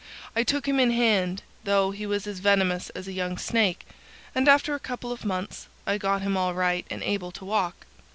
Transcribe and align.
I 0.35 0.41
took 0.41 0.67
him 0.67 0.79
in 0.79 0.89
hand, 0.89 1.43
though 1.63 1.91
he 1.91 2.07
was 2.07 2.25
as 2.25 2.39
venomous 2.39 2.89
as 2.95 3.07
a 3.07 3.11
young 3.11 3.37
snake, 3.37 3.85
and 4.33 4.47
after 4.47 4.73
a 4.73 4.79
couple 4.79 5.11
of 5.11 5.23
months 5.25 5.67
I 5.85 5.99
got 5.99 6.23
him 6.23 6.35
all 6.35 6.55
right 6.55 6.87
and 6.89 7.03
able 7.03 7.31
to 7.33 7.45
walk. 7.45 7.85